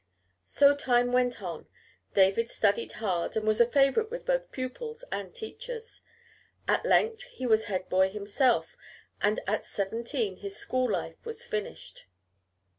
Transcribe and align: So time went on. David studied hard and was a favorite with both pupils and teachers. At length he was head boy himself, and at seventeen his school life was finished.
So 0.47 0.75
time 0.75 1.11
went 1.11 1.43
on. 1.43 1.67
David 2.15 2.49
studied 2.49 2.93
hard 2.93 3.37
and 3.37 3.45
was 3.45 3.61
a 3.61 3.67
favorite 3.69 4.09
with 4.09 4.25
both 4.25 4.51
pupils 4.51 5.03
and 5.11 5.31
teachers. 5.31 6.01
At 6.67 6.87
length 6.87 7.21
he 7.25 7.45
was 7.45 7.65
head 7.65 7.87
boy 7.87 8.09
himself, 8.09 8.75
and 9.21 9.39
at 9.45 9.63
seventeen 9.63 10.37
his 10.37 10.55
school 10.55 10.89
life 10.91 11.23
was 11.23 11.45
finished. 11.45 12.07